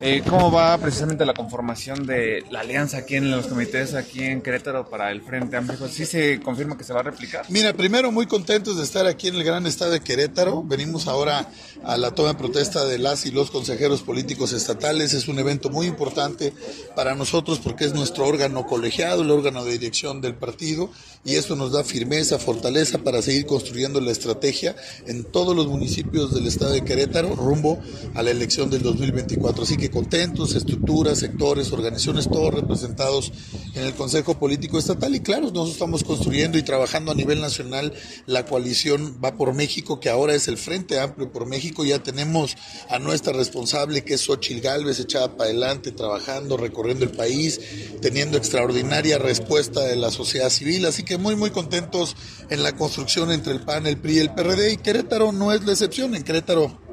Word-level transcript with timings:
Eh, 0.00 0.22
¿Cómo 0.30 0.52
va 0.52 0.78
precisamente 0.78 1.26
la 1.26 1.34
conformación 1.34 2.06
de 2.06 2.44
la 2.52 2.60
alianza 2.60 2.98
aquí 2.98 3.16
en 3.16 3.32
los 3.32 3.48
comités, 3.48 3.94
aquí 3.94 4.22
en 4.22 4.42
Querétaro 4.42 4.88
para 4.88 5.10
el 5.10 5.22
Frente 5.22 5.56
Amplio? 5.56 5.88
¿Sí 5.88 6.06
se 6.06 6.38
confirma 6.38 6.78
que 6.78 6.84
se 6.84 6.92
va 6.92 7.00
a 7.00 7.02
replicar? 7.02 7.44
Mira, 7.48 7.72
primero 7.72 8.12
muy 8.12 8.26
contentos 8.26 8.76
de 8.76 8.84
estar 8.84 9.08
aquí 9.08 9.26
en 9.26 9.34
el 9.34 9.42
gran 9.42 9.66
estado 9.66 9.90
de 9.90 9.98
Querétaro. 9.98 10.62
Venimos 10.62 11.08
ahora 11.08 11.50
a 11.82 11.96
la 11.96 12.12
toma 12.12 12.28
de 12.28 12.34
protesta 12.36 12.84
de 12.84 12.98
las 12.98 13.26
y 13.26 13.32
los 13.32 13.50
consejeros 13.50 14.02
políticos 14.02 14.52
estatales. 14.52 15.14
Es 15.14 15.26
un 15.26 15.40
evento 15.40 15.68
muy 15.68 15.86
importante 15.88 16.52
para 16.94 17.16
nosotros 17.16 17.58
porque 17.58 17.84
es 17.84 17.92
nuestro 17.92 18.24
órgano 18.24 18.66
colegiado, 18.66 19.22
el 19.22 19.32
órgano 19.32 19.64
de 19.64 19.72
dirección 19.72 20.20
del 20.20 20.36
partido 20.36 20.92
y 21.24 21.34
eso 21.34 21.56
nos 21.56 21.72
da 21.72 21.82
firmeza, 21.82 22.38
fortaleza 22.38 22.98
para 22.98 23.20
seguir 23.20 23.46
construyendo 23.46 24.00
la 24.00 24.12
estrategia 24.12 24.76
en 25.08 25.24
todos 25.24 25.56
los 25.56 25.66
municipios 25.66 26.32
del 26.32 26.46
estado 26.46 26.70
de 26.70 26.84
Querétaro 26.84 27.34
rumbo 27.34 27.80
a 28.14 28.22
la 28.22 28.30
elección 28.30 28.70
del 28.70 28.82
2024. 28.82 29.64
Así 29.64 29.76
que 29.76 29.87
contentos, 29.90 30.54
estructuras, 30.54 31.18
sectores, 31.18 31.72
organizaciones, 31.72 32.28
todos 32.28 32.54
representados 32.54 33.32
en 33.74 33.84
el 33.84 33.94
Consejo 33.94 34.38
Político 34.38 34.78
Estatal. 34.78 35.14
Y 35.14 35.20
claro, 35.20 35.42
nosotros 35.42 35.70
estamos 35.70 36.04
construyendo 36.04 36.58
y 36.58 36.62
trabajando 36.62 37.12
a 37.12 37.14
nivel 37.14 37.40
nacional 37.40 37.92
la 38.26 38.46
coalición 38.46 39.18
Va 39.24 39.36
por 39.36 39.54
México, 39.54 40.00
que 40.00 40.08
ahora 40.08 40.34
es 40.34 40.48
el 40.48 40.58
Frente 40.58 40.98
Amplio 40.98 41.30
por 41.32 41.46
México. 41.46 41.84
Ya 41.84 42.02
tenemos 42.02 42.56
a 42.88 42.98
nuestra 42.98 43.32
responsable, 43.32 44.04
que 44.04 44.14
es 44.14 44.22
Xochil 44.22 44.60
Gálvez, 44.60 45.00
echada 45.00 45.36
para 45.36 45.50
adelante, 45.50 45.92
trabajando, 45.92 46.56
recorriendo 46.56 47.04
el 47.04 47.12
país, 47.12 47.60
teniendo 48.00 48.38
extraordinaria 48.38 49.18
respuesta 49.18 49.80
de 49.84 49.96
la 49.96 50.10
sociedad 50.10 50.50
civil. 50.50 50.86
Así 50.86 51.02
que 51.02 51.18
muy, 51.18 51.36
muy 51.36 51.50
contentos 51.50 52.16
en 52.50 52.62
la 52.62 52.76
construcción 52.76 53.30
entre 53.32 53.52
el 53.52 53.60
PAN, 53.60 53.86
el 53.86 53.98
PRI 53.98 54.16
y 54.16 54.18
el 54.18 54.34
PRD. 54.34 54.72
Y 54.72 54.76
Querétaro 54.78 55.32
no 55.32 55.52
es 55.52 55.64
la 55.64 55.72
excepción. 55.72 56.14
En 56.14 56.22
Querétaro 56.22 56.87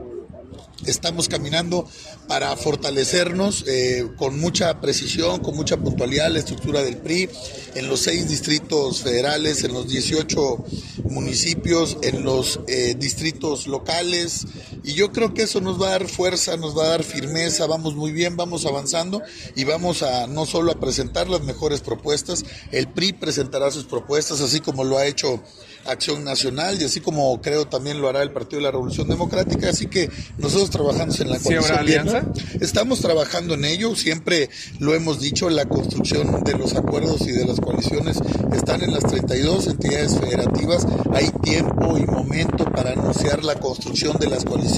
estamos 0.86 1.28
caminando 1.28 1.88
para 2.28 2.56
fortalecernos 2.56 3.66
eh, 3.68 4.08
con 4.18 4.40
mucha 4.40 4.82
precisión, 4.82 5.40
con 5.40 5.56
mucha 5.56 5.78
puntualidad 5.78 6.30
la 6.32 6.40
estructura 6.40 6.82
del 6.82 6.98
PRI 6.98 7.30
en 7.76 7.88
los 7.88 8.02
seis 8.02 8.30
distritos 8.30 9.02
federales, 9.02 9.64
en 9.64 9.74
los 9.74 9.88
18 9.88 10.66
municipios, 11.10 11.98
en 12.02 12.24
los 12.24 12.60
eh, 12.68 12.96
distritos 12.98 13.68
locales. 13.68 14.46
Y 14.86 14.94
yo 14.94 15.12
creo 15.12 15.34
que 15.34 15.42
eso 15.42 15.62
nos 15.62 15.82
va 15.82 15.88
a 15.88 15.92
dar 15.92 16.08
fuerza, 16.08 16.58
nos 16.58 16.78
va 16.78 16.86
a 16.86 16.90
dar 16.90 17.04
firmeza, 17.04 17.66
vamos 17.66 17.96
muy 17.96 18.12
bien, 18.12 18.38
vamos 18.38 18.68
avanzando 18.68 19.24
y 19.56 19.64
vamos 19.64 20.04
a 20.04 20.28
no 20.28 20.46
solo 20.46 20.72
a 20.72 20.80
presentar 20.80 21.28
las 21.28 21.42
mejores 21.42 21.82
propuestas, 21.82 22.46
el 22.72 22.88
PRI 22.88 23.14
presentará 23.14 23.72
sus 23.72 23.86
propuestas, 23.86 24.42
así 24.42 24.60
como 24.60 24.84
lo 24.84 25.00
ha 25.00 25.08
hecho 25.08 25.42
Acción 25.86 26.24
Nacional 26.24 26.80
y 26.80 26.86
así 26.86 27.00
como 27.00 27.42
creo 27.42 27.68
también 27.68 28.00
lo 28.00 28.10
hará 28.10 28.22
el 28.22 28.32
Partido 28.32 28.58
de 28.58 28.64
la 28.64 28.72
Revolución 28.72 29.08
Democrática. 29.08 29.70
Así 29.70 29.88
que 29.88 30.10
nosotros 30.38 30.70
trabajamos 30.70 31.20
en 31.20 31.30
la 31.30 31.40
coalición. 31.40 31.80
alianza? 31.80 32.24
Estamos 32.60 33.02
trabajando 33.02 33.56
en 33.56 33.66
ello, 33.66 33.96
siempre 33.96 34.50
lo 34.80 34.94
hemos 34.94 35.20
dicho, 35.20 35.50
la 35.50 35.66
construcción 35.66 36.44
de 36.44 36.58
los 36.58 36.76
acuerdos 36.76 37.22
y 37.22 37.32
de 37.32 37.46
las 37.46 37.60
coaliciones 37.60 38.20
están 38.54 38.84
en 38.84 38.94
las 38.94 39.04
32 39.04 39.68
entidades 39.68 40.20
federativas. 40.20 40.88
Hay 41.14 41.32
tiempo 41.44 41.98
y 41.98 42.06
momento 42.06 42.66
para 42.72 42.92
anunciar 42.92 43.44
la 43.44 43.56
construcción 43.56 44.18
de 44.18 44.28
las 44.28 44.44
coaliciones 44.46 44.75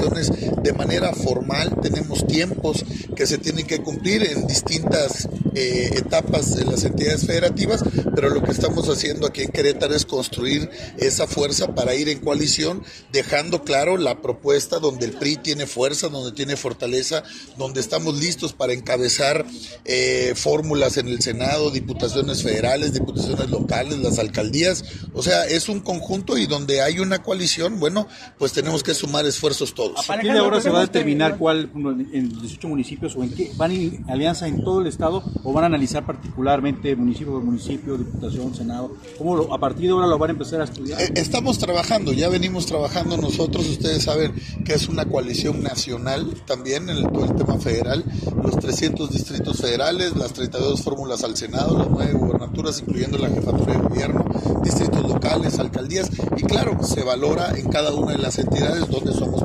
de 0.62 0.73
manera 0.73 1.14
formal. 1.14 1.76
Tenemos 1.81 2.26
tiempos 2.28 2.86
que 3.16 3.26
se 3.26 3.38
tienen 3.38 3.66
que 3.66 3.81
cumplir 3.81 4.23
en 4.23 4.45
distintas 4.48 5.28
eh, 5.56 5.89
etapas 5.95 6.56
de 6.56 6.66
las 6.66 6.84
entidades 6.84 7.26
federativas, 7.26 7.84
pero 8.14 8.30
lo 8.30 8.44
que 8.44 8.52
estamos 8.52 8.88
haciendo 8.89 9.26
aquí 9.26 9.42
en 9.42 9.52
Querétaro 9.52 9.95
es 9.95 10.06
construir 10.06 10.70
esa 10.98 11.26
fuerza 11.26 11.73
para 11.73 11.95
ir 11.95 12.09
en 12.09 12.20
coalición, 12.20 12.84
dejando 13.12 13.64
claro 13.64 13.98
la 13.98 14.22
propuesta 14.22 14.80
donde 14.80 15.08
el 15.08 15.14
PRI 15.14 15.38
tiene 15.38 15.66
fuerza, 15.66 16.09
donde 16.09 16.32
tiene 16.36 16.58
fortaleza, 16.58 17.23
donde 17.58 17.80
estamos 17.80 18.20
listos 18.20 18.54
para 18.54 18.73
encabezar 18.73 19.45
eh, 19.86 20.34
fórmulas 20.36 20.98
en 20.98 21.08
el 21.08 21.22
Senado, 21.22 21.72
diputaciones 21.72 22.44
federales, 22.44 22.94
diputaciones 22.94 23.50
locales, 23.50 23.98
las 24.00 24.20
alcaldías. 24.20 24.84
O 25.14 25.23
sea, 25.23 25.45
es 25.45 25.70
un 25.70 25.80
conjunto 25.80 26.38
y 26.38 26.45
donde 26.45 26.82
hay 26.82 26.99
una 26.99 27.23
coalición, 27.23 27.80
bueno, 27.80 28.08
pues 28.38 28.54
tenemos 28.54 28.83
que 28.83 28.93
sumar 28.93 29.26
esfuerzos 29.26 29.73
todos. 29.73 29.86
A 29.95 30.03
partir 30.03 30.31
de 30.31 30.39
ahora 30.39 30.59
se 30.61 30.70
va 30.70 30.80
a 30.80 30.81
determinar 30.81 31.37
cuál, 31.37 31.70
en 32.11 32.30
18 32.30 32.67
municipios 32.67 33.15
o 33.15 33.23
en 33.23 33.33
qué, 33.33 33.52
van 33.55 33.71
en 33.71 34.05
alianza 34.09 34.48
en 34.48 34.64
todo 34.64 34.81
el 34.81 34.87
estado 34.87 35.23
o 35.43 35.53
van 35.53 35.64
a 35.64 35.67
analizar 35.67 36.05
particularmente 36.05 36.95
municipio 36.95 37.33
por 37.33 37.43
municipio, 37.43 37.98
diputación, 37.98 38.53
senado. 38.53 38.95
¿Cómo 39.17 39.53
a 39.53 39.59
partir 39.59 39.86
de 39.86 39.92
ahora 39.92 40.08
lo 40.08 40.17
van 40.17 40.31
a 40.31 40.33
empezar 40.33 40.61
a 40.61 40.65
estudiar? 40.65 41.02
Eh, 41.02 41.11
estamos 41.15 41.58
trabajando, 41.58 42.14
ya 42.14 42.30
venimos 42.30 42.65
trabajando 42.65 43.17
nosotros, 43.17 43.67
ustedes 43.67 44.03
saben 44.03 44.33
que 44.65 44.73
es 44.73 44.87
una 44.89 45.05
coalición 45.05 45.64
nacional 45.64 46.42
también 46.45 46.89
en 46.89 47.04
todo 47.11 47.25
el 47.25 47.36
tema 47.36 47.58
federal, 47.58 48.04
los 48.43 48.58
300 48.59 49.11
distritos 49.11 49.58
federales, 49.58 50.15
las 50.15 50.33
32 50.33 50.81
fórmulas 50.81 51.23
al 51.23 51.36
Senado, 51.36 51.77
las 51.77 51.89
nueve 51.89 52.14
gubernaturas, 52.14 52.80
incluyendo 52.81 53.17
la 53.17 53.30
jefatura 53.30 53.73
de 53.73 53.80
gobierno, 53.80 54.25
distritos 54.64 55.08
locales, 55.08 55.59
alcaldías, 55.59 56.09
y 56.36 56.43
claro, 56.43 56.83
se 56.83 57.04
valora 57.04 57.52
en 57.58 57.69
cada 57.69 57.93
una 57.93 58.14
de 58.14 58.19
las 58.19 58.37
entidades 58.37 58.87
donde 58.89 59.14
somos 59.14 59.43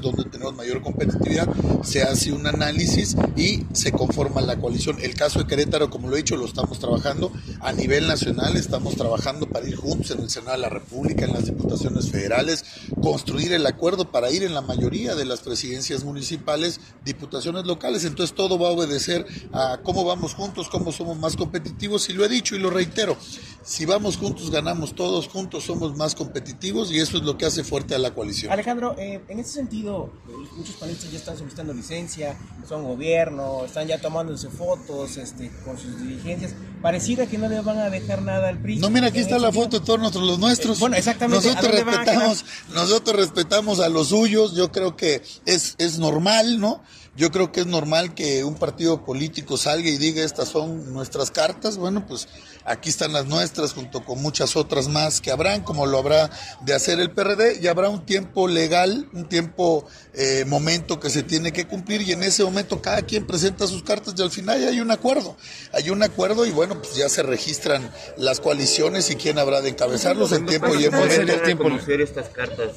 donde 0.00 0.24
tenemos 0.24 0.54
mayor 0.54 0.82
competitividad, 0.82 1.48
se 1.82 2.02
hace 2.02 2.32
un 2.32 2.46
análisis 2.46 3.16
y 3.36 3.64
se 3.72 3.92
conforma 3.92 4.40
la 4.40 4.56
coalición. 4.56 4.98
El 5.00 5.14
caso 5.14 5.40
de 5.40 5.46
Querétaro, 5.46 5.90
como 5.90 6.08
lo 6.08 6.14
he 6.14 6.18
dicho, 6.18 6.36
lo 6.36 6.46
estamos 6.46 6.78
trabajando 6.78 7.32
a 7.60 7.72
nivel 7.72 8.06
nacional, 8.06 8.56
estamos 8.56 8.96
trabajando 8.96 9.48
para 9.48 9.68
ir 9.68 9.76
juntos 9.76 10.10
en 10.10 10.20
el 10.20 10.30
Senado 10.30 10.52
de 10.52 10.62
la 10.62 10.68
República, 10.68 11.24
en 11.24 11.32
las 11.32 11.46
diputaciones 11.46 12.10
federales, 12.10 12.64
construir 13.02 13.52
el 13.52 13.66
acuerdo 13.66 14.10
para 14.10 14.30
ir 14.30 14.42
en 14.42 14.54
la 14.54 14.60
mayoría 14.60 15.14
de 15.14 15.24
las 15.24 15.40
presidencias 15.40 16.04
municipales, 16.04 16.80
diputaciones 17.04 17.64
locales. 17.64 18.04
Entonces 18.04 18.34
todo 18.34 18.58
va 18.58 18.68
a 18.68 18.72
obedecer 18.72 19.26
a 19.52 19.80
cómo 19.82 20.04
vamos 20.04 20.34
juntos, 20.34 20.68
cómo 20.68 20.92
somos 20.92 21.18
más 21.18 21.36
competitivos. 21.36 22.08
Y 22.08 22.12
lo 22.12 22.24
he 22.24 22.28
dicho 22.28 22.56
y 22.56 22.58
lo 22.58 22.70
reitero, 22.70 23.16
si 23.64 23.84
vamos 23.84 24.16
juntos, 24.16 24.50
ganamos 24.50 24.94
todos 24.94 25.28
juntos, 25.28 25.64
somos 25.64 25.96
más 25.96 26.14
competitivos 26.14 26.90
y 26.90 26.98
eso 26.98 27.16
es 27.18 27.22
lo 27.22 27.38
que 27.38 27.46
hace 27.46 27.64
fuerte 27.64 27.94
a 27.94 27.98
la 27.98 28.14
coalición. 28.14 28.52
Alejandro, 28.52 28.94
eh, 28.98 29.20
en 29.28 29.38
ese 29.38 29.52
sentido, 29.52 30.12
muchos 30.56 30.74
panelistas 30.76 31.10
ya 31.10 31.18
están 31.18 31.36
solicitando 31.36 31.72
licencia, 31.72 32.36
son 32.68 32.84
gobierno, 32.84 33.64
están 33.64 33.86
ya 33.86 34.00
tomándose 34.00 34.48
fotos 34.48 35.16
este, 35.16 35.50
con 35.64 35.78
sus 35.78 36.00
dirigencias. 36.00 36.54
Pareciera 36.80 37.26
que 37.26 37.38
no 37.38 37.48
le 37.48 37.60
van 37.60 37.78
a 37.78 37.90
dejar 37.90 38.22
nada 38.22 38.48
al 38.48 38.58
PRI. 38.58 38.78
No, 38.78 38.90
mira, 38.90 39.08
aquí 39.08 39.20
está 39.20 39.38
la 39.38 39.52
foto 39.52 39.78
de 39.78 39.86
todos 39.86 40.00
nuestros, 40.00 40.24
los 40.24 40.38
nuestros. 40.38 40.78
bueno, 40.80 40.96
exactamente. 40.96 41.46
Nosotros 41.46 41.72
respetamos, 41.72 42.44
nosotros 42.74 43.16
respetamos 43.16 43.80
a 43.80 43.88
los 43.88 44.08
suyos, 44.08 44.54
yo 44.54 44.72
creo 44.72 44.96
que 44.96 45.22
es, 45.46 45.76
es 45.78 45.98
normal, 45.98 46.60
¿no? 46.60 46.82
Yo 47.14 47.30
creo 47.30 47.52
que 47.52 47.60
es 47.60 47.66
normal 47.66 48.14
que 48.14 48.42
un 48.42 48.54
partido 48.54 49.04
político 49.04 49.58
salga 49.58 49.90
y 49.90 49.98
diga 49.98 50.24
estas 50.24 50.48
son 50.48 50.94
nuestras 50.94 51.30
cartas. 51.30 51.76
Bueno, 51.76 52.06
pues 52.06 52.26
aquí 52.64 52.88
están 52.88 53.12
las 53.12 53.26
nuestras 53.26 53.74
junto 53.74 54.02
con 54.02 54.22
muchas 54.22 54.56
otras 54.56 54.88
más 54.88 55.20
que 55.20 55.30
habrán, 55.30 55.62
como 55.62 55.84
lo 55.84 55.98
habrá 55.98 56.30
de 56.62 56.72
hacer 56.72 57.00
el 57.00 57.10
PRD, 57.10 57.58
y 57.60 57.66
habrá 57.66 57.90
un 57.90 58.06
tiempo 58.06 58.48
legal, 58.48 59.10
un 59.12 59.28
tiempo, 59.28 59.84
eh, 60.14 60.46
momento 60.46 61.00
que 61.00 61.10
se 61.10 61.22
tiene 61.22 61.52
que 61.52 61.66
cumplir 61.66 62.00
y 62.00 62.12
en 62.12 62.22
ese 62.22 62.44
momento 62.44 62.80
cada 62.80 63.02
quien 63.02 63.26
presenta 63.26 63.66
sus 63.66 63.82
cartas 63.82 64.14
y 64.16 64.22
al 64.22 64.30
final 64.30 64.60
ya 64.60 64.68
hay 64.68 64.80
un 64.80 64.90
acuerdo. 64.90 65.36
Hay 65.72 65.90
un 65.90 66.02
acuerdo 66.02 66.46
y 66.46 66.50
bueno, 66.50 66.80
pues 66.80 66.94
ya 66.94 67.10
se 67.10 67.22
registran 67.22 67.90
las 68.16 68.40
coaliciones 68.40 69.10
y 69.10 69.16
quién 69.16 69.38
habrá 69.38 69.60
de 69.60 69.68
encabezarlos 69.68 70.32
en 70.32 70.46
tiempo 70.46 70.74
y 70.74 70.84
en 70.86 70.92
momento. 70.92 71.58
conocer 71.58 72.00
estas 72.00 72.30
cartas? 72.30 72.70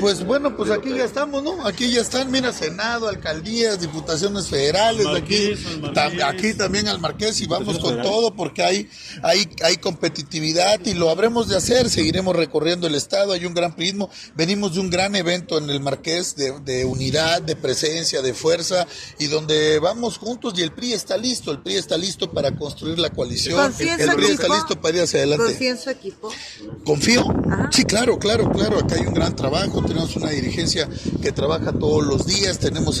Pues 0.00 0.24
bueno, 0.24 0.56
pues 0.56 0.70
aquí 0.70 0.90
ya 0.90 1.04
estamos, 1.04 1.42
¿no? 1.42 1.66
Aquí 1.66 1.90
ya 1.90 2.00
están, 2.00 2.30
mira, 2.30 2.52
Senado, 2.52 3.08
alcaldías, 3.68 3.80
diputaciones 3.80 4.48
federales, 4.48 5.06
aquí, 5.06 5.54
aquí 6.22 6.54
también 6.54 6.88
al 6.88 7.00
Marqués 7.00 7.40
y 7.40 7.46
vamos 7.46 7.78
con 7.78 8.00
todo 8.02 8.34
porque 8.34 8.62
hay, 8.62 8.88
hay, 9.22 9.48
hay 9.62 9.76
competitividad 9.76 10.80
y 10.84 10.94
lo 10.94 11.10
habremos 11.10 11.48
de 11.48 11.56
hacer, 11.56 11.90
seguiremos 11.90 12.34
recorriendo 12.34 12.86
el 12.86 12.94
estado, 12.94 13.32
hay 13.32 13.46
un 13.46 13.54
gran 13.54 13.74
prismo, 13.74 14.10
venimos 14.34 14.74
de 14.74 14.80
un 14.80 14.90
gran 14.90 15.14
evento 15.16 15.58
en 15.58 15.70
el 15.70 15.80
Marqués 15.80 16.36
de, 16.36 16.58
de 16.60 16.84
unidad, 16.84 17.42
de 17.42 17.56
presencia, 17.56 18.22
de 18.22 18.34
fuerza 18.34 18.86
y 19.18 19.26
donde 19.26 19.78
vamos 19.78 20.18
juntos 20.18 20.54
y 20.56 20.62
el 20.62 20.72
PRI 20.72 20.92
está 20.92 21.16
listo, 21.16 21.50
el 21.50 21.60
PRI 21.60 21.76
está 21.76 21.96
listo 21.96 22.30
para 22.30 22.54
construir 22.54 22.98
la 22.98 23.10
coalición, 23.10 23.72
el 23.78 24.14
PRI 24.16 24.26
está 24.30 24.48
listo 24.48 24.80
para 24.80 24.96
ir 24.96 25.02
hacia 25.02 25.20
adelante. 25.20 25.46
¿Confía 25.46 25.70
en 25.70 25.78
su 25.78 25.90
equipo? 25.90 26.30
¿Confío? 26.84 27.24
Sí, 27.70 27.84
claro, 27.84 28.18
claro, 28.18 28.50
claro, 28.50 28.78
acá 28.78 28.96
hay 28.96 29.06
un 29.06 29.14
gran 29.14 29.34
trabajo. 29.34 29.82
Tenemos 29.82 30.16
una 30.16 30.30
dirigencia 30.30 30.88
que 31.22 31.32
trabaja 31.32 31.72
todos 31.72 32.04
los 32.04 32.26
días, 32.26 32.58
tenemos 32.58 33.00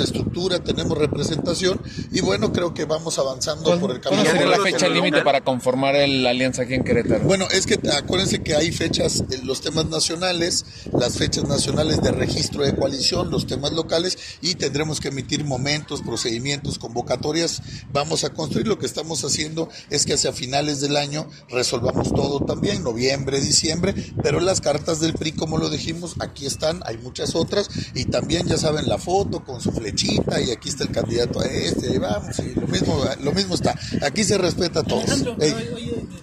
tenemos 0.60 0.96
representación 0.98 1.80
y 2.12 2.20
bueno, 2.20 2.52
creo 2.52 2.74
que 2.74 2.84
vamos 2.84 3.18
avanzando 3.18 3.78
por 3.78 3.90
el 3.90 4.00
camino. 4.00 4.22
¿Cuál 4.22 4.36
sería 4.36 4.56
la 4.56 4.62
fecha 4.62 4.88
límite 4.88 5.22
para 5.22 5.42
conformar 5.42 5.94
la 6.08 6.30
alianza 6.30 6.62
aquí 6.62 6.74
en 6.74 6.84
Querétaro? 6.84 7.24
Bueno, 7.24 7.46
es 7.50 7.66
que 7.66 7.78
acuérdense 7.90 8.42
que 8.42 8.54
hay 8.54 8.72
fechas, 8.72 9.24
los 9.44 9.60
temas 9.60 9.86
nacionales, 9.86 10.64
las 10.92 11.18
fechas 11.18 11.44
nacionales 11.44 12.02
de 12.02 12.12
registro 12.12 12.64
de 12.64 12.74
coalición, 12.74 13.30
los 13.30 13.46
temas 13.46 13.72
locales 13.72 14.18
y 14.40 14.54
tendremos 14.54 15.00
que 15.00 15.08
emitir 15.08 15.44
momentos, 15.44 16.02
procedimientos, 16.02 16.78
convocatorias. 16.78 17.62
Vamos 17.92 18.24
a 18.24 18.30
construir, 18.30 18.66
lo 18.66 18.78
que 18.78 18.86
estamos 18.86 19.24
haciendo 19.24 19.68
es 19.90 20.06
que 20.06 20.14
hacia 20.14 20.32
finales 20.32 20.80
del 20.80 20.96
año 20.96 21.28
resolvamos 21.48 22.12
todo 22.12 22.40
también, 22.40 22.82
noviembre, 22.82 23.40
diciembre, 23.40 23.94
pero 24.22 24.40
las 24.40 24.60
cartas 24.60 25.00
del 25.00 25.14
PRI, 25.14 25.32
como 25.32 25.58
lo 25.58 25.70
dijimos, 25.70 26.16
aquí 26.20 26.46
están, 26.46 26.82
hay 26.84 26.98
muchas 26.98 27.34
otras, 27.34 27.68
y 27.94 28.06
también 28.06 28.46
ya 28.46 28.56
saben 28.56 28.88
la 28.88 28.98
foto 28.98 29.44
con 29.44 29.60
su 29.60 29.72
flechita 29.72 30.40
y 30.40 30.47
y 30.48 30.52
aquí 30.52 30.68
está 30.70 30.84
el 30.84 30.92
candidato 30.92 31.40
a 31.40 31.44
este, 31.46 31.94
y 31.94 31.98
vamos, 31.98 32.38
y 32.38 32.54
lo 32.54 32.66
mismo, 32.66 33.04
lo 33.20 33.32
mismo 33.32 33.54
está. 33.54 33.78
Aquí 34.02 34.24
se 34.24 34.38
respeta 34.38 34.80
a 34.80 34.82
todos. 34.82 35.04
Alejandro, 35.04 35.36
eh, 35.40 35.54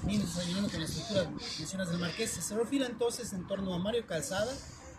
vienes 0.06 0.36
desayunando 0.36 0.69
con 0.69 0.80
la 0.80 0.86
estructura 0.86 1.30
mencionas 1.60 1.89
del 1.89 2.00
Marqués. 2.00 2.31
¿Se 2.31 2.56
refiere 2.56 2.86
entonces 2.86 3.33
en 3.33 3.45
torno 3.48 3.74
a 3.74 3.80
Mario 3.80 4.06
Calzada? 4.07 4.51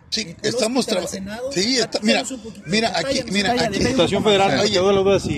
Sí, 0.09 0.35
estamos 0.43 0.87
trabajando. 0.87 1.53
Sí, 1.53 1.79
está- 1.79 1.99
mira, 2.03 2.23
mira, 2.67 2.93
aquí, 2.99 3.23
mira, 3.33 3.53
aquí. 3.53 3.83
Situación 3.83 4.23
federal, 4.23 4.51
Oye. 4.61 4.75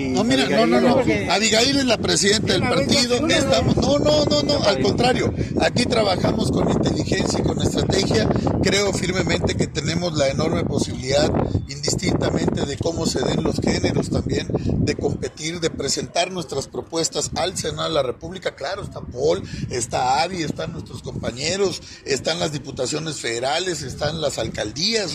No, 0.09 0.23
mira, 0.23 0.47
no, 0.47 0.65
no, 0.67 0.79
no. 0.81 1.33
Abigail 1.33 1.77
es 1.79 1.85
la 1.85 1.97
presidenta 1.97 2.53
del 2.53 2.61
partido. 2.61 3.27
Estamos, 3.27 3.75
no, 3.77 3.97
no, 3.99 4.25
no, 4.25 4.43
no, 4.43 4.63
al 4.63 4.81
contrario. 4.81 5.33
Aquí 5.61 5.85
trabajamos 5.85 6.51
con 6.51 6.69
inteligencia 6.71 7.39
y 7.39 7.43
con 7.43 7.61
estrategia. 7.61 8.29
Creo 8.61 8.93
firmemente 8.93 9.55
que 9.55 9.67
tenemos 9.67 10.13
la 10.13 10.27
enorme 10.29 10.63
posibilidad, 10.63 11.29
indistintamente 11.67 12.65
de 12.65 12.77
cómo 12.77 13.05
se 13.07 13.19
den 13.21 13.43
los 13.43 13.55
géneros 13.59 14.09
también, 14.09 14.47
de 14.53 14.95
competir, 14.95 15.59
de 15.59 15.69
presentar 15.71 16.31
nuestras 16.31 16.67
propuestas 16.67 17.31
al 17.35 17.57
Senado 17.57 17.87
de 17.89 17.95
la 17.95 18.03
República. 18.03 18.55
Claro, 18.55 18.83
está 18.83 19.01
Paul, 19.01 19.41
está 19.71 20.21
Avi, 20.21 20.43
están 20.43 20.73
nuestros 20.73 21.01
compañeros, 21.01 21.81
están 22.05 22.39
las 22.39 22.51
diputaciones 22.51 23.19
federales, 23.19 23.81
están 23.81 24.21
las 24.21 24.37
alcaldías. 24.37 24.58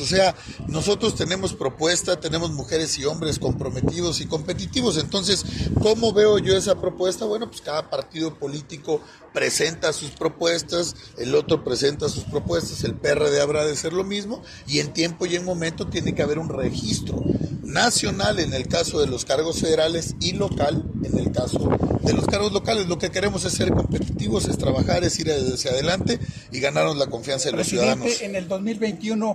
O 0.00 0.06
sea, 0.06 0.34
nosotros 0.68 1.14
tenemos 1.14 1.54
propuesta, 1.54 2.18
tenemos 2.18 2.50
mujeres 2.50 2.98
y 2.98 3.04
hombres 3.04 3.38
comprometidos 3.38 4.20
y 4.20 4.26
competitivos. 4.26 4.96
Entonces, 4.96 5.44
¿cómo 5.80 6.12
veo 6.12 6.38
yo 6.38 6.56
esa 6.56 6.80
propuesta? 6.80 7.24
Bueno, 7.24 7.48
pues 7.48 7.60
cada 7.60 7.90
partido 7.90 8.34
político 8.34 9.00
presenta 9.32 9.92
sus 9.92 10.10
propuestas, 10.10 10.94
el 11.18 11.34
otro 11.34 11.64
presenta 11.64 12.08
sus 12.08 12.24
propuestas, 12.24 12.84
el 12.84 12.94
PRD 12.94 13.40
habrá 13.40 13.66
de 13.66 13.76
ser 13.76 13.92
lo 13.92 14.04
mismo 14.04 14.42
y 14.66 14.78
en 14.78 14.92
tiempo 14.92 15.26
y 15.26 15.36
en 15.36 15.44
momento 15.44 15.88
tiene 15.88 16.14
que 16.14 16.22
haber 16.22 16.38
un 16.38 16.48
registro 16.48 17.22
nacional 17.62 18.38
en 18.38 18.54
el 18.54 18.68
caso 18.68 19.00
de 19.00 19.08
los 19.08 19.24
cargos 19.24 19.60
federales 19.60 20.14
y 20.20 20.32
local 20.32 20.84
en 21.02 21.18
el 21.18 21.32
caso 21.32 21.76
de 22.02 22.12
los 22.12 22.26
cargos 22.26 22.52
locales. 22.52 22.86
Lo 22.86 22.98
que 22.98 23.10
queremos 23.10 23.44
es 23.44 23.54
ser 23.54 23.72
competitivos, 23.72 24.46
es 24.46 24.56
trabajar, 24.58 25.02
es 25.04 25.18
ir 25.18 25.30
hacia 25.30 25.72
adelante 25.72 26.20
y 26.52 26.60
ganarnos 26.60 26.96
la 26.96 27.06
confianza 27.06 27.50
de 27.50 27.56
los 27.56 27.66
ciudadanos. 27.66 28.04
Presidente, 28.04 28.24
en 28.26 28.36
el 28.36 28.48
2021 28.48 29.33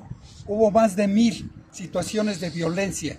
hubo 0.49 0.71
más 0.71 0.95
de 0.95 1.07
mil 1.07 1.51
situaciones 1.71 2.41
de 2.41 2.49
violencia 2.49 3.17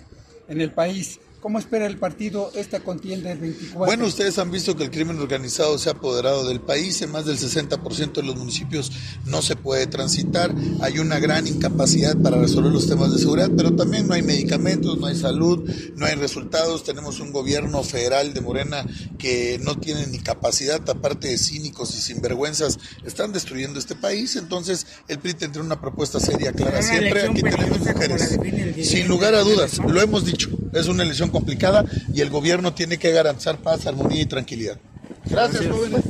en 0.49 0.59
el 0.59 0.71
país. 0.73 1.21
¿Cómo 1.41 1.57
espera 1.57 1.87
el 1.87 1.97
partido 1.97 2.51
esta 2.53 2.81
contienda 2.81 3.29
del 3.29 3.39
24? 3.39 3.79
Bueno, 3.83 4.05
ustedes 4.05 4.37
han 4.37 4.51
visto 4.51 4.77
que 4.77 4.83
el 4.83 4.91
crimen 4.91 5.17
organizado 5.17 5.79
se 5.79 5.89
ha 5.89 5.93
apoderado 5.93 6.47
del 6.47 6.61
país. 6.61 7.01
En 7.01 7.11
más 7.11 7.25
del 7.25 7.39
60% 7.39 8.13
de 8.13 8.21
los 8.21 8.35
municipios 8.35 8.91
no 9.25 9.41
se 9.41 9.55
puede 9.55 9.87
transitar. 9.87 10.53
Hay 10.81 10.99
una 10.99 11.17
gran 11.17 11.47
incapacidad 11.47 12.15
para 12.15 12.37
resolver 12.37 12.71
los 12.71 12.87
temas 12.87 13.11
de 13.11 13.17
seguridad, 13.17 13.49
pero 13.57 13.75
también 13.75 14.07
no 14.07 14.13
hay 14.13 14.21
medicamentos, 14.21 14.99
no 14.99 15.07
hay 15.07 15.15
salud, 15.15 15.67
no 15.95 16.05
hay 16.05 16.13
resultados. 16.13 16.83
Tenemos 16.83 17.19
un 17.19 17.31
gobierno 17.31 17.81
federal 17.81 18.35
de 18.35 18.41
Morena 18.41 18.85
que 19.17 19.59
no 19.63 19.79
tiene 19.79 20.05
ni 20.05 20.19
capacidad, 20.19 20.87
aparte 20.87 21.29
de 21.29 21.39
cínicos 21.39 21.95
y 21.95 22.01
sinvergüenzas, 22.01 22.77
están 23.03 23.33
destruyendo 23.33 23.79
este 23.79 23.95
país. 23.95 24.35
Entonces, 24.35 24.85
el 25.07 25.17
PRI 25.17 25.33
tendrá 25.33 25.63
una 25.63 25.81
propuesta 25.81 26.19
seria, 26.19 26.53
clara. 26.53 26.83
Siempre 26.83 27.23
aquí 27.23 27.41
tenemos 27.41 27.79
mujeres. 27.79 28.37
Sin 28.83 29.07
lugar 29.07 29.33
a 29.33 29.41
dudas, 29.41 29.79
lo 29.79 29.99
hemos 29.99 30.23
dicho. 30.23 30.47
Es 30.73 30.87
una 30.87 31.03
elección 31.03 31.30
complicada 31.31 31.85
y 32.13 32.21
el 32.21 32.29
gobierno 32.29 32.73
tiene 32.73 32.97
que 32.97 33.11
garantizar 33.11 33.57
paz, 33.57 33.87
armonía 33.87 34.21
y 34.21 34.25
tranquilidad. 34.25 34.77
Gracias, 35.25 35.65
jóvenes. 35.67 36.01